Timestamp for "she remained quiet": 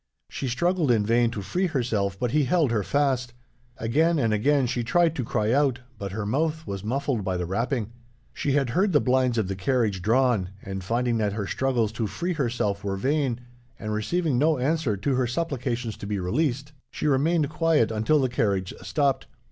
16.89-17.91